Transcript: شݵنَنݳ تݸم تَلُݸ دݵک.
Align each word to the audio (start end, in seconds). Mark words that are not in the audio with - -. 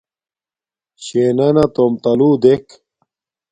شݵنَنݳ 1.05 1.65
تݸم 1.73 1.93
تَلُݸ 2.03 2.29
دݵک. 2.41 2.65